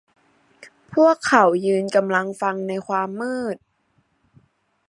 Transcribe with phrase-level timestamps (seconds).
[0.93, 3.55] พวกเขายืนกำลังฟังในความมืด